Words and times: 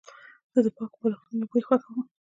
زه 0.53 0.59
د 0.65 0.67
پاکو 0.77 0.97
بالښتونو 1.01 1.45
بوی 1.49 1.63
خوښوم. 1.67 1.99